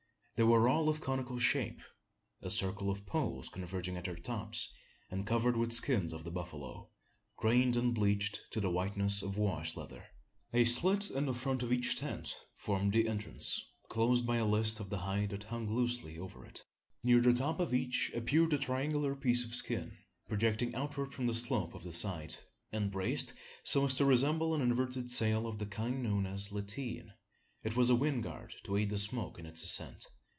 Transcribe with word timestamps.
They 0.37 0.45
were 0.47 0.67
all 0.67 0.89
of 0.89 1.01
conical 1.01 1.37
shape; 1.37 1.81
a 2.41 2.49
circle 2.49 2.89
of 2.89 3.05
poles 3.05 3.47
converging 3.47 3.95
at 3.95 4.05
their 4.05 4.15
tops, 4.15 4.73
and 5.11 5.23
covered 5.27 5.55
with 5.55 5.71
skins 5.71 6.13
of 6.13 6.23
the 6.23 6.31
buffalo, 6.31 6.89
grained 7.37 7.75
and 7.75 7.93
bleached 7.93 8.41
to 8.49 8.59
the 8.59 8.71
whiteness 8.71 9.21
of 9.21 9.37
wash 9.37 9.77
leather. 9.77 10.07
A 10.51 10.63
slit 10.63 11.11
in 11.11 11.27
the 11.27 11.35
front 11.35 11.61
of 11.61 11.71
each 11.71 11.95
tent 11.95 12.35
formed 12.55 12.91
the 12.93 13.07
entrance, 13.07 13.61
closed 13.87 14.25
by 14.25 14.37
a 14.37 14.45
list 14.47 14.79
of 14.79 14.89
the 14.89 14.97
hide 14.97 15.29
that 15.29 15.43
hung 15.43 15.69
loosely 15.71 16.17
over 16.17 16.43
it. 16.43 16.65
Near 17.03 17.21
the 17.21 17.33
top 17.33 17.59
of 17.59 17.71
each 17.71 18.11
appeared 18.15 18.51
a 18.53 18.57
triangular 18.57 19.15
piece 19.15 19.45
of 19.45 19.53
skin, 19.53 19.95
projecting 20.27 20.73
outward 20.73 21.13
from 21.13 21.27
the 21.27 21.35
slope 21.35 21.75
of 21.75 21.83
the 21.83 21.93
side, 21.93 22.37
and 22.71 22.89
braced, 22.89 23.35
so 23.63 23.85
as 23.85 23.93
to 23.97 24.05
resemble 24.05 24.55
an 24.55 24.61
inverted 24.61 25.11
sail 25.11 25.45
of 25.45 25.59
the 25.59 25.67
kind 25.67 26.01
known 26.01 26.25
as 26.25 26.51
lateen. 26.51 27.13
It 27.61 27.75
was 27.75 27.91
a 27.91 27.95
wind 27.95 28.23
guard 28.23 28.55
to 28.63 28.75
aid 28.77 28.89
the 28.89 28.97
smoke 28.97 29.37
in 29.37 29.45
its 29.45 29.61
ascent. 29.61 30.07